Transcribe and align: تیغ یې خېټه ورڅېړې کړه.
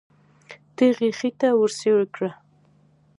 تیغ 0.75 0.97
یې 1.05 1.11
خېټه 1.19 1.49
ورڅېړې 1.59 2.07
کړه. 2.13 2.31